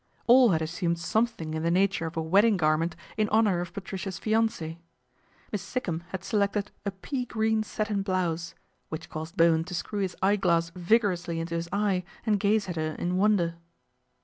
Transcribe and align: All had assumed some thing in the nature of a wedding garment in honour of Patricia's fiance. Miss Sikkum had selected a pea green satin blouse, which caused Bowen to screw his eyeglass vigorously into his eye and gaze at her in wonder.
All 0.25 0.49
had 0.49 0.63
assumed 0.63 0.97
some 0.97 1.27
thing 1.27 1.53
in 1.53 1.61
the 1.61 1.69
nature 1.69 2.07
of 2.07 2.17
a 2.17 2.23
wedding 2.23 2.57
garment 2.57 2.95
in 3.17 3.29
honour 3.29 3.59
of 3.61 3.71
Patricia's 3.71 4.17
fiance. 4.17 4.79
Miss 5.51 5.61
Sikkum 5.61 6.05
had 6.07 6.23
selected 6.23 6.71
a 6.87 6.89
pea 6.89 7.23
green 7.25 7.61
satin 7.61 8.01
blouse, 8.01 8.55
which 8.89 9.11
caused 9.11 9.37
Bowen 9.37 9.63
to 9.65 9.75
screw 9.75 9.99
his 9.99 10.17
eyeglass 10.23 10.71
vigorously 10.73 11.39
into 11.39 11.53
his 11.53 11.69
eye 11.71 12.03
and 12.25 12.39
gaze 12.39 12.67
at 12.67 12.77
her 12.77 12.95
in 12.95 13.17
wonder. 13.17 13.57